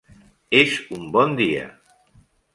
[0.61, 1.69] És un bon dia.